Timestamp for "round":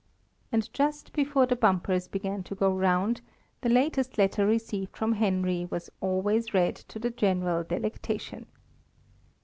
2.73-3.21